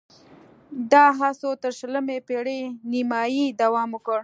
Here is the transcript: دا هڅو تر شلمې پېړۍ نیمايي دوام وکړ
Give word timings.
دا 0.91 1.05
هڅو 1.19 1.49
تر 1.63 1.71
شلمې 1.79 2.17
پېړۍ 2.27 2.61
نیمايي 2.91 3.43
دوام 3.61 3.89
وکړ 3.93 4.19